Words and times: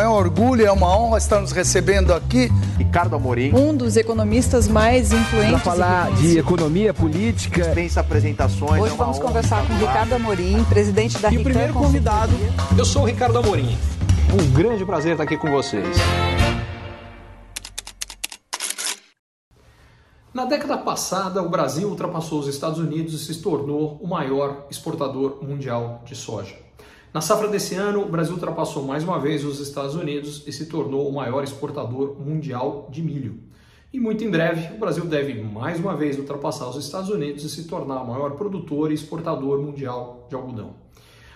É 0.00 0.08
um 0.08 0.12
orgulho, 0.12 0.66
é 0.66 0.72
uma 0.72 0.96
honra 0.98 1.18
estar 1.18 1.40
nos 1.40 1.52
recebendo 1.52 2.12
aqui. 2.12 2.50
Ricardo 2.76 3.14
Amorim. 3.14 3.54
Um 3.54 3.74
dos 3.74 3.96
economistas 3.96 4.66
mais 4.66 5.12
influentes. 5.12 5.52
Para 5.52 5.58
falar 5.60 6.10
de 6.12 6.36
economia 6.36 6.92
política. 6.92 7.62
Dispensa 7.62 8.00
apresentações. 8.00 8.82
Hoje 8.82 8.92
é 8.92 8.96
vamos 8.96 9.20
conversar 9.20 9.64
com 9.66 9.72
Ricardo 9.74 10.14
Amorim, 10.14 10.64
presidente 10.64 11.16
da 11.18 11.32
E 11.32 11.38
o 11.38 11.44
primeiro 11.44 11.72
convidado, 11.72 12.32
eu 12.76 12.84
sou 12.84 13.02
o 13.02 13.04
Ricardo 13.04 13.38
Amorim. 13.38 13.78
Um 14.32 14.52
grande 14.52 14.84
prazer 14.84 15.12
estar 15.12 15.22
aqui 15.22 15.36
com 15.36 15.48
vocês. 15.50 15.96
Na 20.34 20.44
década 20.44 20.76
passada, 20.76 21.40
o 21.40 21.48
Brasil 21.48 21.88
ultrapassou 21.88 22.40
os 22.40 22.48
Estados 22.48 22.80
Unidos 22.80 23.14
e 23.14 23.18
se 23.24 23.40
tornou 23.40 24.00
o 24.02 24.08
maior 24.08 24.66
exportador 24.68 25.38
mundial 25.40 26.02
de 26.04 26.16
soja. 26.16 26.56
Na 27.14 27.20
safra 27.20 27.46
desse 27.46 27.76
ano, 27.76 28.02
o 28.02 28.08
Brasil 28.08 28.34
ultrapassou 28.34 28.82
mais 28.82 29.04
uma 29.04 29.20
vez 29.20 29.44
os 29.44 29.60
Estados 29.60 29.94
Unidos 29.94 30.42
e 30.48 30.52
se 30.52 30.66
tornou 30.66 31.08
o 31.08 31.14
maior 31.14 31.44
exportador 31.44 32.16
mundial 32.18 32.88
de 32.90 33.00
milho. 33.00 33.38
E 33.92 34.00
muito 34.00 34.24
em 34.24 34.30
breve, 34.32 34.74
o 34.74 34.80
Brasil 34.80 35.04
deve 35.04 35.40
mais 35.40 35.78
uma 35.78 35.94
vez 35.94 36.18
ultrapassar 36.18 36.68
os 36.68 36.84
Estados 36.84 37.10
Unidos 37.10 37.44
e 37.44 37.48
se 37.48 37.68
tornar 37.68 38.02
o 38.02 38.08
maior 38.08 38.32
produtor 38.32 38.90
e 38.90 38.94
exportador 38.94 39.62
mundial 39.62 40.26
de 40.28 40.34
algodão. 40.34 40.74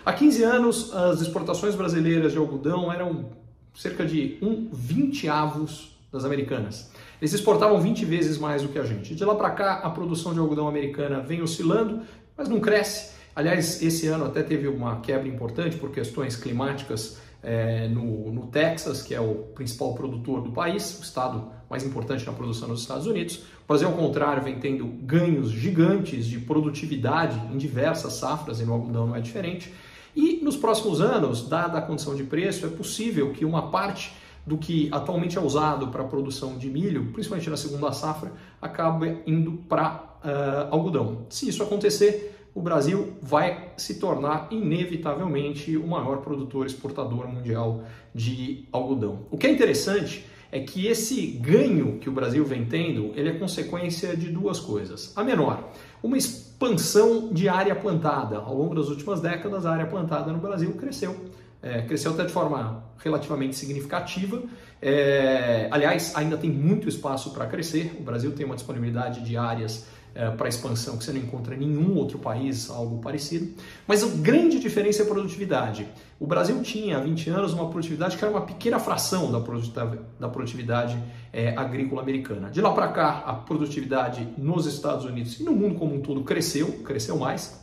Há 0.05 0.11
15 0.11 0.43
anos, 0.43 0.93
as 0.93 1.21
exportações 1.21 1.75
brasileiras 1.75 2.33
de 2.33 2.37
algodão 2.37 2.91
eram 2.91 3.29
cerca 3.73 4.05
de 4.05 4.37
um 4.41 4.67
vinteavos 4.73 5.97
das 6.11 6.25
americanas. 6.25 6.91
Eles 7.21 7.31
exportavam 7.31 7.79
20 7.79 8.03
vezes 8.03 8.37
mais 8.37 8.63
do 8.63 8.67
que 8.67 8.79
a 8.79 8.83
gente. 8.83 9.15
De 9.15 9.23
lá 9.23 9.33
para 9.33 9.51
cá, 9.51 9.75
a 9.75 9.89
produção 9.89 10.33
de 10.33 10.39
algodão 10.39 10.67
americana 10.67 11.21
vem 11.21 11.41
oscilando, 11.41 12.01
mas 12.35 12.49
não 12.49 12.59
cresce 12.59 13.17
Aliás, 13.39 13.81
esse 13.81 14.05
ano 14.07 14.25
até 14.25 14.43
teve 14.43 14.67
uma 14.67 14.99
quebra 14.99 15.25
importante 15.25 15.77
por 15.77 15.91
questões 15.91 16.35
climáticas 16.35 17.21
é, 17.41 17.87
no, 17.87 18.33
no, 18.33 18.47
Texas, 18.47 19.01
que 19.01 19.15
é 19.15 19.21
o 19.21 19.33
principal 19.55 19.93
produtor 19.93 20.41
do 20.41 20.51
país, 20.51 20.99
o 20.99 21.03
estado 21.03 21.47
mais 21.69 21.85
importante 21.85 22.25
na 22.25 22.33
produção 22.33 22.67
nos 22.67 22.81
Estados 22.81 23.07
Unidos. 23.07 23.37
O 23.63 23.65
Brasil, 23.65 23.87
ao 23.87 23.93
contrário, 23.93 24.43
vem 24.43 24.59
tendo 24.59 24.85
ganhos 24.85 25.51
gigantes 25.51 26.25
de 26.25 26.37
produtividade 26.37 27.39
em 27.53 27.57
diversas 27.57 28.11
safras, 28.11 28.59
e 28.59 28.65
no 28.65 28.73
algodão 28.73 29.07
não 29.07 29.15
é 29.15 29.21
diferente. 29.21 29.73
E 30.13 30.41
nos 30.43 30.57
próximos 30.57 30.99
anos, 30.99 31.47
dada 31.47 31.77
a 31.77 31.81
condição 31.81 32.15
de 32.15 32.25
preço, 32.25 32.65
é 32.65 32.69
possível 32.69 33.31
que 33.31 33.45
uma 33.45 33.71
parte 33.71 34.11
do 34.45 34.57
que 34.57 34.89
atualmente 34.91 35.37
é 35.37 35.41
usado 35.41 35.87
para 35.87 36.03
a 36.03 36.05
produção 36.05 36.57
de 36.57 36.69
milho, 36.69 37.13
principalmente 37.13 37.49
na 37.49 37.55
segunda 37.55 37.93
safra, 37.93 38.33
acabe 38.61 39.19
indo 39.25 39.53
para 39.69 40.09
uh, 40.25 40.73
algodão. 40.73 41.25
Se 41.29 41.47
isso 41.47 41.63
acontecer, 41.63 42.38
o 42.53 42.61
Brasil 42.61 43.13
vai 43.21 43.73
se 43.77 43.99
tornar 43.99 44.47
inevitavelmente 44.51 45.77
o 45.77 45.87
maior 45.87 46.17
produtor 46.17 46.65
exportador 46.65 47.27
mundial 47.27 47.83
de 48.13 48.67
algodão. 48.71 49.19
O 49.29 49.37
que 49.37 49.47
é 49.47 49.51
interessante 49.51 50.25
é 50.51 50.59
que 50.59 50.87
esse 50.87 51.27
ganho 51.27 51.99
que 51.99 52.09
o 52.09 52.11
Brasil 52.11 52.43
vem 52.43 52.65
tendo, 52.65 53.13
ele 53.15 53.29
é 53.29 53.33
consequência 53.33 54.17
de 54.17 54.29
duas 54.29 54.59
coisas. 54.59 55.13
A 55.15 55.23
menor, 55.23 55.71
uma 56.01 56.17
expansão 56.17 57.31
de 57.31 57.47
área 57.47 57.75
plantada. 57.75 58.37
Ao 58.37 58.55
longo 58.55 58.73
das 58.73 58.89
últimas 58.89 59.21
décadas, 59.21 59.65
a 59.65 59.71
área 59.71 59.85
plantada 59.85 60.31
no 60.31 60.39
Brasil 60.39 60.71
cresceu. 60.73 61.15
É, 61.61 61.81
cresceu 61.81 62.13
até 62.13 62.23
de 62.23 62.31
forma 62.31 62.83
relativamente 62.97 63.55
significativa. 63.55 64.41
É, 64.81 65.67
aliás, 65.71 66.15
ainda 66.15 66.37
tem 66.37 66.49
muito 66.49 66.87
espaço 66.87 67.31
para 67.31 67.45
crescer. 67.45 67.95
O 67.99 68.03
Brasil 68.03 68.31
tem 68.31 68.45
uma 68.45 68.55
disponibilidade 68.55 69.21
de 69.21 69.37
áreas 69.37 69.85
é, 70.15 70.29
para 70.31 70.49
expansão 70.49 70.97
que 70.97 71.03
você 71.03 71.11
não 71.11 71.19
encontra 71.19 71.55
em 71.55 71.59
nenhum 71.59 71.95
outro 71.95 72.19
país 72.19 72.69
algo 72.69 72.99
parecido. 72.99 73.53
Mas 73.87 74.03
a 74.03 74.07
grande 74.07 74.59
diferença 74.59 75.03
é 75.03 75.05
a 75.05 75.07
produtividade. 75.07 75.87
O 76.19 76.27
Brasil 76.27 76.61
tinha 76.61 76.97
há 76.97 76.99
20 76.99 77.29
anos 77.29 77.53
uma 77.53 77.69
produtividade 77.69 78.17
que 78.17 78.23
era 78.23 78.33
uma 78.33 78.41
pequena 78.41 78.79
fração 78.79 79.31
da 79.31 79.39
produtividade, 79.39 79.99
da 80.19 80.27
produtividade 80.27 80.97
é, 81.31 81.55
agrícola 81.55 82.01
americana. 82.01 82.49
De 82.49 82.59
lá 82.61 82.71
para 82.73 82.87
cá, 82.89 83.23
a 83.25 83.33
produtividade 83.33 84.27
nos 84.37 84.65
Estados 84.65 85.05
Unidos 85.05 85.39
e 85.39 85.43
no 85.43 85.53
mundo 85.53 85.75
como 85.75 85.95
um 85.95 86.01
todo 86.01 86.23
cresceu, 86.23 86.67
cresceu 86.83 87.17
mais, 87.17 87.59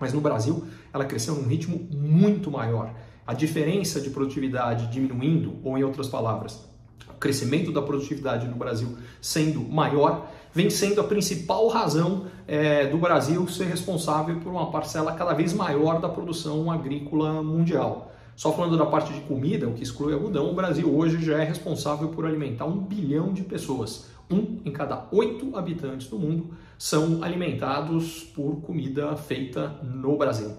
mas 0.00 0.12
no 0.12 0.20
Brasil 0.20 0.64
ela 0.92 1.04
cresceu 1.04 1.34
num 1.34 1.46
ritmo 1.46 1.88
muito 1.92 2.50
maior. 2.50 2.94
A 3.26 3.34
diferença 3.34 4.00
de 4.00 4.08
produtividade 4.08 4.86
diminuindo, 4.86 5.56
ou 5.62 5.76
em 5.76 5.84
outras 5.84 6.08
palavras, 6.08 6.66
o 7.10 7.18
crescimento 7.18 7.70
da 7.72 7.82
produtividade 7.82 8.48
no 8.48 8.56
Brasil 8.56 8.96
sendo 9.20 9.60
maior, 9.60 10.30
vem 10.52 10.70
sendo 10.70 11.00
a 11.00 11.04
principal 11.04 11.68
razão 11.68 12.26
é, 12.46 12.86
do 12.86 12.98
Brasil 12.98 13.46
ser 13.48 13.64
responsável 13.64 14.36
por 14.40 14.50
uma 14.50 14.70
parcela 14.70 15.12
cada 15.12 15.32
vez 15.32 15.52
maior 15.52 16.00
da 16.00 16.08
produção 16.08 16.70
agrícola 16.70 17.42
mundial. 17.42 18.12
Só 18.34 18.52
falando 18.52 18.78
da 18.78 18.86
parte 18.86 19.12
de 19.12 19.20
comida, 19.22 19.66
o 19.66 19.74
que 19.74 19.82
exclui 19.82 20.14
algodão, 20.14 20.50
o 20.50 20.54
Brasil 20.54 20.88
hoje 20.96 21.20
já 21.24 21.42
é 21.42 21.44
responsável 21.44 22.08
por 22.08 22.24
alimentar 22.24 22.66
um 22.66 22.78
bilhão 22.78 23.32
de 23.32 23.42
pessoas. 23.42 24.08
Um 24.30 24.60
em 24.64 24.70
cada 24.70 25.08
oito 25.10 25.56
habitantes 25.56 26.06
do 26.06 26.18
mundo 26.18 26.50
são 26.78 27.24
alimentados 27.24 28.22
por 28.34 28.60
comida 28.60 29.16
feita 29.16 29.68
no 29.82 30.16
Brasil. 30.16 30.52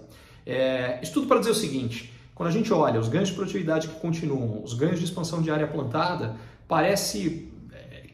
É, 0.44 1.00
isso 1.02 1.14
tudo 1.14 1.26
para 1.26 1.38
dizer 1.38 1.52
o 1.52 1.54
seguinte: 1.54 2.12
quando 2.34 2.48
a 2.48 2.52
gente 2.52 2.72
olha 2.72 3.00
os 3.00 3.08
ganhos 3.08 3.28
de 3.28 3.34
produtividade 3.34 3.88
que 3.88 4.00
continuam, 4.00 4.62
os 4.62 4.74
ganhos 4.74 4.98
de 4.98 5.04
expansão 5.04 5.40
de 5.40 5.50
área 5.50 5.66
plantada, 5.66 6.36
parece 6.68 7.50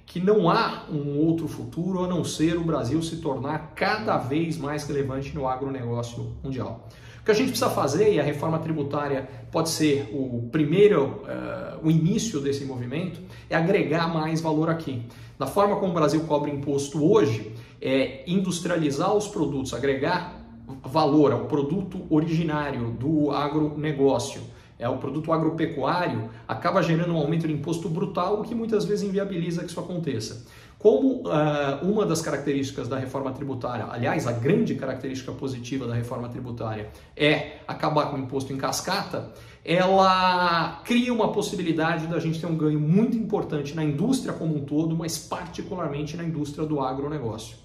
que 0.07 0.21
não 0.21 0.49
há 0.49 0.85
um 0.89 1.19
outro 1.19 1.49
futuro 1.49 2.05
a 2.05 2.07
não 2.07 2.25
ser 2.25 2.57
o 2.57 2.63
Brasil 2.63 3.03
se 3.03 3.17
tornar 3.17 3.73
cada 3.75 4.17
vez 4.17 4.57
mais 4.57 4.87
relevante 4.87 5.35
no 5.35 5.49
agronegócio 5.49 6.37
mundial. 6.43 6.89
O 7.21 7.25
que 7.25 7.33
a 7.33 7.35
gente 7.35 7.49
precisa 7.49 7.69
fazer, 7.69 8.15
e 8.15 8.21
a 8.21 8.23
reforma 8.23 8.61
tributária 8.61 9.29
pode 9.51 9.69
ser 9.69 10.09
o 10.13 10.49
primeiro, 10.51 11.23
uh, 11.25 11.85
o 11.85 11.91
início 11.91 12.41
desse 12.41 12.65
movimento, 12.65 13.21
é 13.51 13.57
agregar 13.57 14.07
mais 14.07 14.41
valor 14.41 14.71
aqui. 14.71 15.03
Da 15.37 15.47
forma 15.47 15.75
como 15.77 15.91
o 15.91 15.95
Brasil 15.95 16.21
cobra 16.21 16.49
imposto 16.49 17.05
hoje, 17.05 17.53
é 17.83 18.23
industrializar 18.31 19.13
os 19.13 19.27
produtos, 19.27 19.75
agregar 19.75 20.41
valor 20.85 21.33
ao 21.33 21.47
produto 21.47 22.07
originário 22.09 22.91
do 22.93 23.33
agronegócio, 23.33 24.41
é 24.79 24.89
o 24.89 24.99
produto 24.99 25.33
agropecuário, 25.33 26.31
acaba 26.47 26.83
gerando 26.83 27.15
um 27.15 27.17
aumento 27.17 27.47
de 27.47 27.53
imposto 27.53 27.89
brutal, 27.89 28.41
o 28.41 28.45
que 28.45 28.55
muitas 28.55 28.85
vezes 28.85 29.09
inviabiliza 29.09 29.63
que 29.63 29.71
isso 29.71 29.81
aconteça. 29.81 30.45
Como 30.79 31.23
uh, 31.27 31.83
uma 31.83 32.05
das 32.05 32.21
características 32.21 32.87
da 32.87 32.99
reforma 32.99 33.33
tributária, 33.33 33.87
aliás, 33.91 34.27
a 34.27 34.33
grande 34.33 34.75
característica 34.75 35.33
positiva 35.33 35.87
da 35.87 35.95
reforma 35.95 36.29
tributária 36.29 36.91
é 37.17 37.61
acabar 37.67 38.11
com 38.11 38.17
o 38.17 38.21
imposto 38.21 38.53
em 38.53 38.59
cascata, 38.59 39.33
ela 39.65 40.81
cria 40.85 41.13
uma 41.13 41.33
possibilidade 41.33 42.07
da 42.07 42.21
gente 42.21 42.39
ter 42.39 42.47
um 42.47 42.57
ganho 42.57 42.79
muito 42.79 43.17
importante 43.17 43.75
na 43.75 43.83
indústria 43.83 44.33
como 44.33 44.55
um 44.55 44.65
todo, 44.65 44.95
mas 44.95 45.19
particularmente 45.19 46.17
na 46.17 46.23
indústria 46.23 46.67
do 46.67 46.81
agronegócio. 46.81 47.57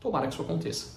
Tomara 0.00 0.26
que 0.26 0.34
isso 0.34 0.42
aconteça. 0.42 0.96